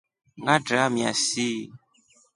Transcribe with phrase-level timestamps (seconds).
[0.41, 1.47] Ngatramia shi.